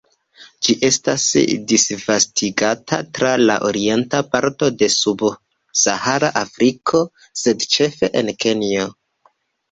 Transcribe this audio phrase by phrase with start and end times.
[0.65, 1.23] Ĝi estas
[1.71, 7.03] disvastigata tra la orienta parto de subsahara Afriko,
[7.43, 8.87] sed ĉefe en Kenjo.